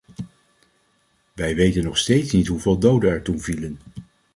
Wij 1.33 1.55
weten 1.55 1.83
nog 1.83 1.97
steeds 1.97 2.31
niet 2.31 2.47
hoeveel 2.47 2.77
doden 2.77 3.11
er 3.11 3.21
toen 3.21 3.39
vielen. 3.39 3.79